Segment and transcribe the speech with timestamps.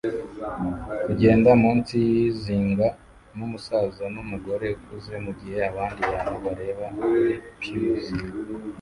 [1.05, 2.87] kugenda munsi yizinga
[3.35, 7.25] numusaza numugore ukuze mugihe abandi bantu bareba kuri
[7.61, 8.05] pews